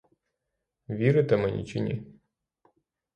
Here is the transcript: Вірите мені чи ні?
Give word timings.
Вірите 0.89 1.37
мені 1.37 1.65
чи 1.65 1.79
ні? 1.79 2.03